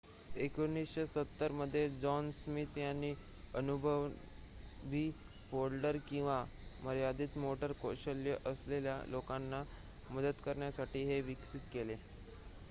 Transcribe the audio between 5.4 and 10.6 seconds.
folder किंवा मर्यादित motor कौशल्ये असलेल्या लोकांना मदत